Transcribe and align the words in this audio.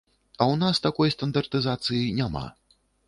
А 0.37 0.43
ў 0.51 0.55
нас 0.61 0.81
такой 0.87 1.13
стандартызацыі 1.15 2.09
няма. 2.21 2.43